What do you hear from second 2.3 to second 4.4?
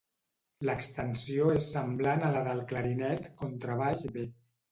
la del clarinet contrabaix B.